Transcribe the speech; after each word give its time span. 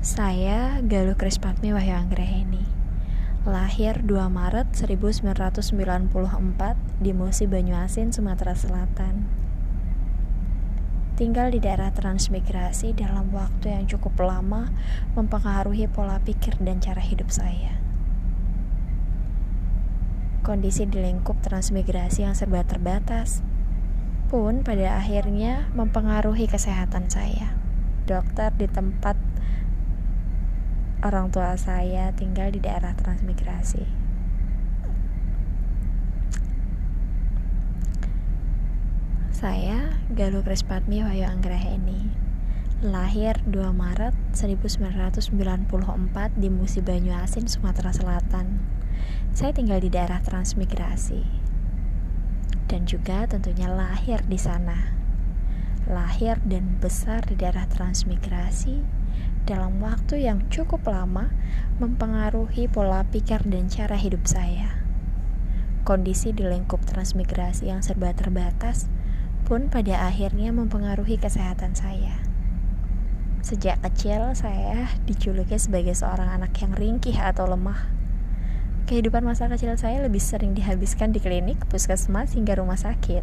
Saya 0.00 0.80
Galuh 0.80 1.12
Krispatmi 1.12 1.76
Wahyu 1.76 1.92
Anggraheni 1.92 2.64
Lahir 3.44 4.00
2 4.00 4.32
Maret 4.32 4.72
1994 4.72 5.68
di 7.04 7.12
Musi 7.12 7.44
Banyuasin, 7.44 8.08
Sumatera 8.08 8.56
Selatan. 8.56 9.28
Tinggal 11.20 11.52
di 11.52 11.60
daerah 11.60 11.92
transmigrasi 11.92 12.96
dalam 12.96 13.28
waktu 13.36 13.76
yang 13.76 13.84
cukup 13.92 14.24
lama 14.24 14.72
mempengaruhi 15.20 15.84
pola 15.84 16.16
pikir 16.24 16.56
dan 16.64 16.80
cara 16.80 17.04
hidup 17.04 17.28
saya. 17.28 17.76
Kondisi 20.40 20.88
di 20.88 20.96
lingkup 20.96 21.44
transmigrasi 21.44 22.24
yang 22.24 22.32
serba 22.32 22.64
terbatas 22.64 23.44
pun 24.32 24.64
pada 24.64 24.96
akhirnya 24.96 25.68
mempengaruhi 25.76 26.48
kesehatan 26.48 27.12
saya. 27.12 27.52
Dokter 28.08 28.48
di 28.56 28.64
tempat 28.64 29.29
orang 31.00 31.32
tua 31.32 31.56
saya 31.56 32.12
tinggal 32.12 32.52
di 32.52 32.60
daerah 32.60 32.92
transmigrasi. 32.92 33.88
Saya 39.32 39.96
Galuh 40.12 40.44
Krispatmi 40.44 41.00
Wahyu 41.00 41.24
Anggraheni 41.24 42.12
Lahir 42.84 43.40
2 43.48 43.72
Maret 43.72 44.12
1994 44.36 45.32
di 46.36 46.48
Musi 46.52 46.84
Banyuasin, 46.84 47.48
Sumatera 47.48 47.88
Selatan 47.88 48.60
Saya 49.32 49.56
tinggal 49.56 49.80
di 49.80 49.88
daerah 49.88 50.20
transmigrasi 50.20 51.24
dan 52.70 52.86
juga 52.86 53.26
tentunya 53.26 53.66
lahir 53.66 54.22
di 54.30 54.38
sana. 54.38 54.94
Lahir 55.90 56.38
dan 56.46 56.78
besar 56.78 57.26
di 57.26 57.34
daerah 57.34 57.66
transmigrasi 57.66 58.99
dalam 59.48 59.80
waktu 59.80 60.24
yang 60.24 60.48
cukup 60.48 60.84
lama 60.88 61.32
mempengaruhi 61.78 62.66
pola 62.66 63.06
pikir 63.08 63.44
dan 63.46 63.68
cara 63.68 63.96
hidup 63.96 64.24
saya. 64.24 64.80
Kondisi 65.84 66.36
di 66.36 66.44
lingkup 66.44 66.84
transmigrasi 66.84 67.72
yang 67.72 67.80
serba 67.80 68.12
terbatas 68.12 68.90
pun 69.48 69.72
pada 69.72 70.06
akhirnya 70.06 70.52
mempengaruhi 70.52 71.16
kesehatan 71.16 71.72
saya. 71.72 72.20
Sejak 73.40 73.80
kecil 73.80 74.36
saya 74.36 74.92
dijuluki 75.08 75.56
sebagai 75.56 75.96
seorang 75.96 76.28
anak 76.28 76.52
yang 76.60 76.76
ringkih 76.76 77.16
atau 77.16 77.48
lemah 77.48 78.00
Kehidupan 78.90 79.22
masa 79.22 79.46
kecil 79.46 79.70
saya 79.78 80.02
lebih 80.02 80.18
sering 80.18 80.50
dihabiskan 80.58 81.14
di 81.14 81.22
klinik, 81.22 81.62
puskesmas, 81.70 82.34
hingga 82.34 82.58
rumah 82.58 82.74
sakit. 82.74 83.22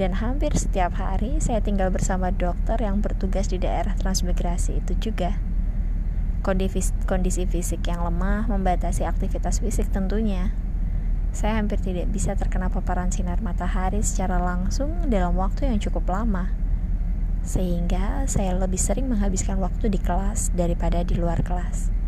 Dan 0.00 0.16
hampir 0.18 0.56
setiap 0.56 0.96
hari 0.96 1.36
saya 1.38 1.60
tinggal 1.60 1.92
bersama 1.92 2.32
dokter 2.32 2.80
yang 2.80 3.04
bertugas 3.04 3.52
di 3.52 3.60
daerah 3.60 3.92
transmigrasi 3.96 4.80
itu 4.80 4.96
juga. 4.98 5.36
Kondisi, 6.42 7.44
fisik 7.46 7.86
yang 7.86 8.02
lemah 8.02 8.50
membatasi 8.50 9.06
aktivitas 9.06 9.62
fisik 9.62 9.92
tentunya. 9.94 10.50
Saya 11.30 11.62
hampir 11.62 11.78
tidak 11.78 12.10
bisa 12.10 12.34
terkena 12.34 12.68
paparan 12.68 13.14
sinar 13.14 13.38
matahari 13.40 14.02
secara 14.02 14.42
langsung 14.42 15.06
dalam 15.06 15.38
waktu 15.38 15.70
yang 15.70 15.78
cukup 15.78 16.08
lama. 16.10 16.50
Sehingga 17.46 18.26
saya 18.26 18.58
lebih 18.58 18.80
sering 18.80 19.06
menghabiskan 19.06 19.60
waktu 19.62 19.86
di 19.86 20.02
kelas 20.02 20.50
daripada 20.56 21.06
di 21.06 21.14
luar 21.14 21.40
kelas 21.46 22.02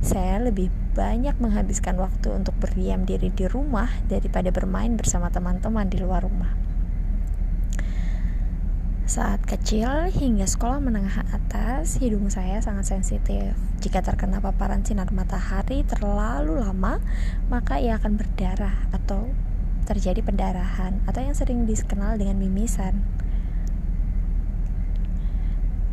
saya 0.00 0.40
lebih 0.40 0.72
banyak 0.96 1.36
menghabiskan 1.36 2.00
waktu 2.00 2.32
untuk 2.32 2.56
berdiam 2.56 3.04
diri 3.04 3.28
di 3.28 3.44
rumah 3.44 3.92
daripada 4.08 4.48
bermain 4.48 4.96
bersama 4.96 5.28
teman-teman 5.28 5.92
di 5.92 6.00
luar 6.00 6.24
rumah. 6.24 6.69
Saat 9.10 9.42
kecil 9.42 9.90
hingga 10.14 10.46
sekolah 10.46 10.78
menengah 10.78 11.26
atas, 11.34 11.98
hidung 11.98 12.30
saya 12.30 12.62
sangat 12.62 12.94
sensitif. 12.94 13.58
Jika 13.82 14.06
terkena 14.06 14.38
paparan 14.38 14.86
sinar 14.86 15.10
matahari 15.10 15.82
terlalu 15.82 16.62
lama, 16.62 17.02
maka 17.50 17.82
ia 17.82 17.98
akan 17.98 18.14
berdarah 18.14 18.86
atau 18.94 19.26
terjadi 19.90 20.22
pendarahan 20.22 21.02
atau 21.10 21.26
yang 21.26 21.34
sering 21.34 21.66
dikenal 21.66 22.22
dengan 22.22 22.38
mimisan. 22.38 23.02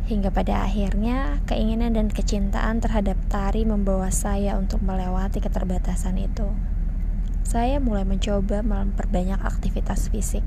Hingga 0.06 0.30
pada 0.30 0.62
akhirnya, 0.62 1.42
keinginan 1.50 1.98
dan 1.98 2.14
kecintaan 2.14 2.78
terhadap 2.78 3.18
tari 3.26 3.66
membawa 3.66 4.14
saya 4.14 4.54
untuk 4.54 4.78
melewati 4.78 5.42
keterbatasan 5.42 6.22
itu. 6.22 6.54
Saya 7.42 7.82
mulai 7.82 8.06
mencoba 8.06 8.62
memperbanyak 8.62 9.42
aktivitas 9.42 10.06
fisik. 10.06 10.46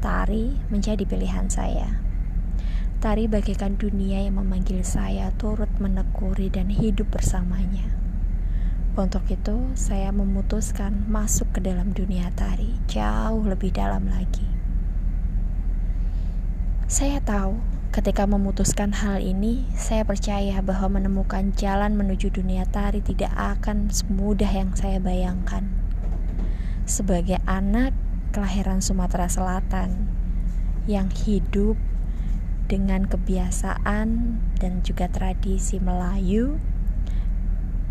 Tari 0.00 0.56
menjadi 0.72 1.04
pilihan 1.04 1.52
saya. 1.52 2.00
Tari 3.04 3.28
bagaikan 3.28 3.76
dunia 3.76 4.24
yang 4.24 4.40
memanggil 4.40 4.80
saya 4.80 5.28
turut 5.36 5.68
menekuri 5.76 6.48
dan 6.48 6.72
hidup 6.72 7.12
bersamanya. 7.12 7.92
Untuk 8.96 9.28
itu, 9.28 9.72
saya 9.76 10.08
memutuskan 10.08 11.04
masuk 11.08 11.52
ke 11.52 11.60
dalam 11.60 11.92
dunia 11.92 12.32
tari 12.32 12.76
jauh 12.88 13.44
lebih 13.44 13.76
dalam 13.76 14.08
lagi. 14.08 14.48
Saya 16.88 17.20
tahu 17.20 17.80
Ketika 17.90 18.22
memutuskan 18.22 18.94
hal 18.94 19.18
ini, 19.18 19.66
saya 19.74 20.06
percaya 20.06 20.62
bahwa 20.62 21.02
menemukan 21.02 21.50
jalan 21.58 21.98
menuju 21.98 22.30
dunia 22.30 22.62
tari 22.62 23.02
tidak 23.02 23.34
akan 23.34 23.90
semudah 23.90 24.46
yang 24.46 24.70
saya 24.78 25.02
bayangkan. 25.02 25.66
Sebagai 26.86 27.42
anak 27.50 27.90
kelahiran 28.30 28.78
Sumatera 28.78 29.26
Selatan 29.26 30.06
yang 30.86 31.10
hidup 31.10 31.74
dengan 32.70 33.06
kebiasaan 33.10 34.38
dan 34.62 34.72
juga 34.86 35.10
tradisi 35.10 35.82
Melayu, 35.82 36.62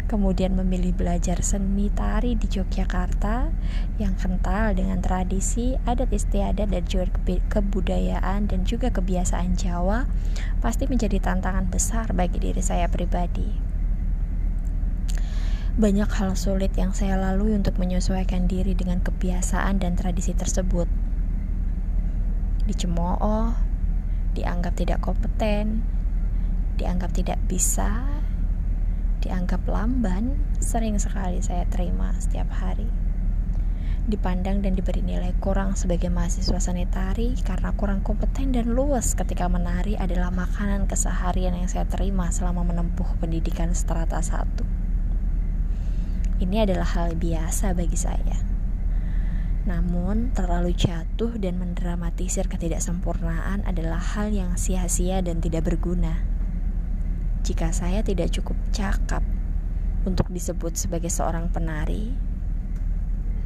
kemudian 0.10 0.58
memilih 0.58 0.96
belajar 0.96 1.44
seni 1.46 1.94
tari 1.94 2.34
di 2.34 2.50
Yogyakarta 2.50 3.54
yang 4.02 4.18
kental 4.18 4.74
dengan 4.74 5.04
tradisi, 5.04 5.78
adat 5.86 6.10
istiadat 6.10 6.72
dan 6.72 6.84
juga 6.90 7.14
kebudayaan 7.52 8.50
dan 8.50 8.66
juga 8.66 8.90
kebiasaan 8.90 9.54
Jawa 9.60 10.10
pasti 10.64 10.90
menjadi 10.90 11.22
tantangan 11.22 11.70
besar 11.70 12.10
bagi 12.16 12.42
diri 12.42 12.64
saya 12.64 12.90
pribadi. 12.90 13.69
Banyak 15.78 16.10
hal 16.10 16.34
sulit 16.34 16.74
yang 16.74 16.98
saya 16.98 17.20
lalui 17.20 17.54
untuk 17.54 17.78
menyesuaikan 17.78 18.50
diri 18.50 18.74
dengan 18.74 19.04
kebiasaan 19.06 19.78
dan 19.78 19.94
tradisi 19.94 20.34
tersebut. 20.34 20.90
Dicemooh, 22.66 23.54
dianggap 24.34 24.74
tidak 24.74 25.04
kompeten, 25.06 25.86
dianggap 26.80 27.14
tidak 27.14 27.38
bisa, 27.46 28.08
dianggap 29.20 29.62
lamban 29.68 30.40
sering 30.64 30.96
sekali 30.96 31.44
saya 31.44 31.68
terima 31.68 32.16
setiap 32.18 32.48
hari. 32.56 32.88
Dipandang 34.10 34.66
dan 34.66 34.74
diberi 34.74 35.06
nilai 35.06 35.38
kurang 35.38 35.78
sebagai 35.78 36.10
mahasiswa 36.10 36.58
seni 36.58 36.90
tari 36.90 37.38
karena 37.46 37.70
kurang 37.78 38.02
kompeten 38.02 38.50
dan 38.50 38.74
luas 38.74 39.14
ketika 39.14 39.46
menari 39.46 39.94
adalah 39.94 40.34
makanan 40.34 40.90
keseharian 40.90 41.54
yang 41.54 41.70
saya 41.70 41.86
terima 41.86 42.34
selama 42.34 42.66
menempuh 42.66 43.06
pendidikan 43.22 43.70
strata 43.78 44.18
1. 44.18 44.89
Ini 46.40 46.64
adalah 46.64 46.88
hal 46.88 47.20
biasa 47.20 47.76
bagi 47.76 48.00
saya. 48.00 48.40
Namun, 49.68 50.32
terlalu 50.32 50.72
jatuh 50.74 51.36
dan 51.36 51.60
mendramatisir 51.60 52.48
ketidaksempurnaan 52.48 53.68
adalah 53.68 54.00
hal 54.00 54.32
yang 54.32 54.56
sia-sia 54.56 55.20
dan 55.20 55.44
tidak 55.44 55.68
berguna 55.68 56.40
jika 57.50 57.72
saya 57.74 58.06
tidak 58.06 58.30
cukup 58.36 58.54
cakap 58.70 59.26
untuk 60.06 60.30
disebut 60.30 60.78
sebagai 60.78 61.10
seorang 61.10 61.50
penari, 61.50 62.14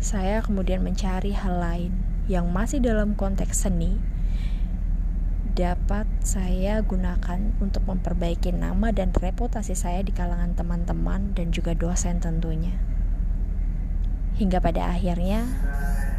saya 0.04 0.44
kemudian 0.44 0.84
mencari 0.84 1.32
hal 1.32 1.56
lain 1.56 1.94
yang 2.28 2.52
masih 2.52 2.84
dalam 2.84 3.16
konteks 3.16 3.64
seni 3.64 3.96
dapat 5.56 6.04
saya 6.24 6.80
gunakan 6.80 7.52
untuk 7.60 7.84
memperbaiki 7.84 8.56
nama 8.56 8.96
dan 8.96 9.12
reputasi 9.12 9.76
saya 9.76 10.00
di 10.08 10.16
kalangan 10.16 10.56
teman-teman 10.56 11.36
dan 11.36 11.52
juga 11.52 11.76
dosen 11.76 12.24
tentunya. 12.24 12.72
Hingga 14.40 14.64
pada 14.64 14.96
akhirnya, 14.96 15.44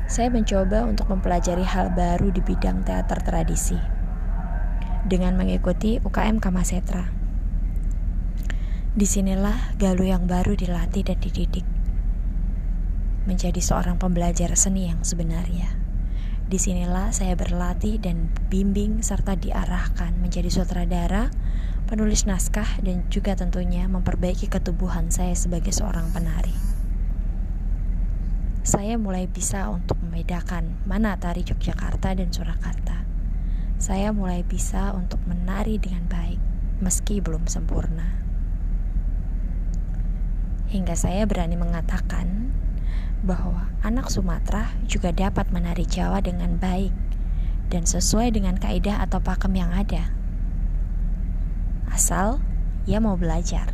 saya 0.05 0.29
mencoba 0.29 0.85
untuk 0.85 1.09
mempelajari 1.09 1.65
hal 1.65 1.97
baru 1.97 2.29
di 2.29 2.45
bidang 2.45 2.85
teater 2.85 3.25
tradisi 3.25 3.81
dengan 5.09 5.41
mengikuti 5.41 5.97
UKM 6.05 6.37
Kamasetra. 6.37 7.09
Di 8.95 9.09
sinilah 9.09 9.75
Galuh 9.81 10.07
yang 10.07 10.29
baru 10.29 10.53
dilatih 10.53 11.03
dan 11.09 11.19
dididik 11.19 11.65
menjadi 13.25 13.57
seorang 13.57 13.97
pembelajar 13.97 14.53
seni 14.53 14.93
yang 14.93 15.01
sebenarnya. 15.01 15.84
Di 16.45 16.61
sinilah 16.61 17.09
saya 17.09 17.33
berlatih 17.41 17.97
dan 18.05 18.29
bimbing 18.53 19.01
serta 19.01 19.33
diarahkan 19.33 20.13
menjadi 20.21 20.53
sutradara, 20.53 21.33
penulis 21.89 22.29
naskah, 22.29 22.85
dan 22.85 23.09
juga 23.09 23.33
tentunya 23.33 23.89
memperbaiki 23.89 24.53
ketubuhan 24.53 25.09
saya 25.09 25.33
sebagai 25.33 25.73
seorang 25.73 26.13
penari. 26.13 26.53
Saya 28.65 29.01
mulai 29.01 29.25
bisa 29.25 29.73
untuk 29.73 29.97
membedakan 30.05 30.85
mana 30.85 31.17
tari 31.17 31.45
Yogyakarta 31.45 32.17
dan 32.17 32.29
Surakarta. 32.29 33.05
Saya 33.81 34.13
mulai 34.13 34.45
bisa 34.45 34.93
untuk 34.97 35.21
menari 35.25 35.81
dengan 35.81 36.09
baik, 36.09 36.41
meski 36.81 37.25
belum 37.25 37.49
sempurna. 37.49 38.21
Hingga 40.73 40.97
saya 40.97 41.29
berani 41.29 41.57
mengatakan 41.61 42.53
bahwa 43.25 43.73
anak 43.81 44.13
Sumatera 44.13 44.77
juga 44.85 45.11
dapat 45.11 45.49
menari 45.49 45.89
Jawa 45.89 46.21
dengan 46.21 46.61
baik 46.61 46.93
dan 47.73 47.89
sesuai 47.89 48.37
dengan 48.37 48.61
kaidah 48.61 49.01
atau 49.01 49.19
pakem 49.19 49.57
yang 49.57 49.73
ada. 49.73 50.13
Asal 51.89 52.43
ia 52.85 53.01
mau 53.01 53.17
belajar. 53.17 53.73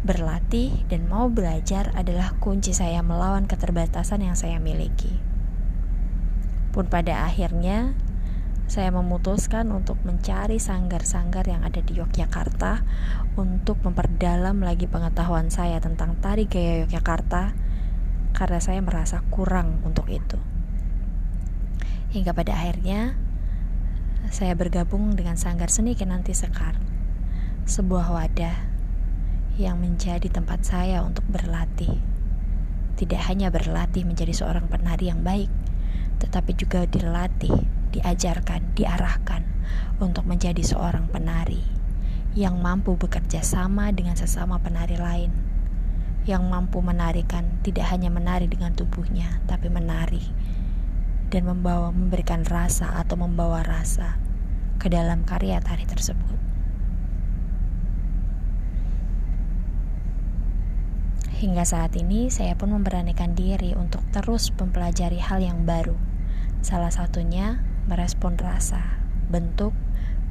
Berlatih 0.00 0.86
dan 0.88 1.10
mau 1.10 1.28
belajar 1.28 1.92
adalah 1.92 2.32
kunci 2.40 2.72
saya 2.72 3.04
melawan 3.04 3.44
keterbatasan 3.44 4.24
yang 4.24 4.38
saya 4.38 4.56
miliki. 4.56 5.12
Pun 6.70 6.86
pada 6.86 7.26
akhirnya 7.26 7.92
saya 8.70 8.94
memutuskan 8.94 9.66
untuk 9.74 9.98
mencari 10.06 10.62
sanggar-sanggar 10.62 11.42
yang 11.42 11.66
ada 11.66 11.82
di 11.82 11.98
Yogyakarta 11.98 12.86
untuk 13.34 13.82
memperdalam 13.82 14.62
lagi 14.62 14.86
pengetahuan 14.86 15.50
saya 15.50 15.82
tentang 15.82 16.14
tari 16.22 16.46
gaya 16.46 16.86
Yogyakarta 16.86 17.50
karena 18.30 18.60
saya 18.62 18.78
merasa 18.78 19.26
kurang 19.34 19.82
untuk 19.82 20.06
itu. 20.06 20.38
Hingga 22.14 22.30
pada 22.30 22.54
akhirnya 22.54 23.18
saya 24.30 24.54
bergabung 24.54 25.18
dengan 25.18 25.34
Sanggar 25.34 25.66
Seni 25.66 25.98
Kinanti 25.98 26.30
Sekar, 26.30 26.78
sebuah 27.66 28.06
wadah 28.14 28.54
yang 29.58 29.82
menjadi 29.82 30.30
tempat 30.30 30.62
saya 30.62 31.02
untuk 31.02 31.26
berlatih. 31.26 31.98
Tidak 32.94 33.18
hanya 33.26 33.50
berlatih 33.50 34.06
menjadi 34.06 34.30
seorang 34.30 34.70
penari 34.70 35.10
yang 35.10 35.26
baik, 35.26 35.50
tetapi 36.22 36.54
juga 36.54 36.86
dilatih 36.86 37.79
diajarkan, 37.90 38.74
diarahkan 38.74 39.42
untuk 39.98 40.26
menjadi 40.26 40.62
seorang 40.62 41.10
penari 41.10 41.62
yang 42.38 42.62
mampu 42.62 42.94
bekerja 42.94 43.42
sama 43.42 43.90
dengan 43.90 44.14
sesama 44.14 44.62
penari 44.62 44.94
lain, 44.94 45.34
yang 46.24 46.46
mampu 46.46 46.78
menarikan 46.78 47.58
tidak 47.66 47.90
hanya 47.90 48.06
menari 48.06 48.46
dengan 48.46 48.70
tubuhnya, 48.72 49.42
tapi 49.50 49.66
menari 49.66 50.22
dan 51.30 51.46
membawa 51.46 51.94
memberikan 51.94 52.42
rasa 52.42 52.90
atau 52.98 53.14
membawa 53.14 53.62
rasa 53.62 54.18
ke 54.82 54.90
dalam 54.90 55.22
karya 55.22 55.62
tari 55.62 55.86
tersebut. 55.86 56.38
Hingga 61.40 61.64
saat 61.64 61.96
ini, 61.96 62.28
saya 62.28 62.52
pun 62.52 62.68
memberanikan 62.68 63.32
diri 63.32 63.72
untuk 63.72 64.04
terus 64.12 64.52
mempelajari 64.60 65.16
hal 65.16 65.40
yang 65.40 65.64
baru. 65.64 65.96
Salah 66.60 66.92
satunya 66.92 67.64
merespon 67.88 68.36
rasa, 68.36 69.00
bentuk, 69.32 69.72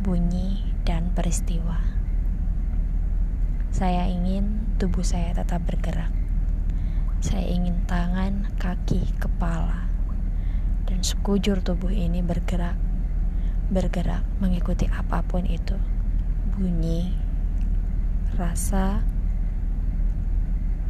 bunyi, 0.06 0.70
dan 0.86 1.10
peristiwa. 1.18 1.82
Saya 3.74 4.06
ingin 4.10 4.76
tubuh 4.78 5.02
saya 5.02 5.34
tetap 5.34 5.66
bergerak. 5.66 6.12
Saya 7.22 7.46
ingin 7.48 7.86
tangan, 7.90 8.54
kaki, 8.62 9.14
kepala, 9.18 9.90
dan 10.86 11.02
sekujur 11.02 11.62
tubuh 11.66 11.92
ini 11.92 12.22
bergerak, 12.22 12.78
bergerak 13.70 14.24
mengikuti 14.42 14.86
apa 14.90 15.26
pun 15.26 15.46
itu, 15.46 15.76
bunyi, 16.58 17.14
rasa, 18.38 19.04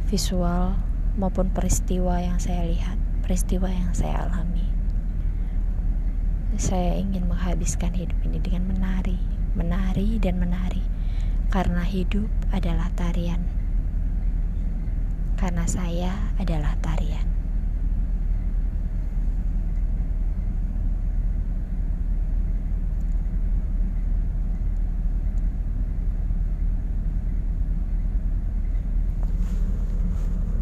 visual, 0.08 0.76
maupun 1.18 1.50
peristiwa 1.50 2.22
yang 2.22 2.38
saya 2.38 2.64
lihat, 2.66 2.96
peristiwa 3.26 3.68
yang 3.68 3.90
saya 3.92 4.26
alami 4.26 4.79
saya 6.58 6.98
ingin 6.98 7.30
menghabiskan 7.30 7.94
hidup 7.94 8.16
ini 8.26 8.42
dengan 8.42 8.66
menari, 8.74 9.20
menari 9.54 10.18
dan 10.18 10.42
menari, 10.42 10.82
karena 11.52 11.86
hidup 11.86 12.26
adalah 12.50 12.90
tarian. 12.98 13.46
Karena 15.38 15.68
saya 15.70 16.34
adalah 16.40 16.74
tarian. 16.82 17.26